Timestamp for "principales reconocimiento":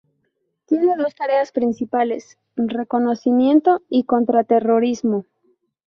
1.51-3.83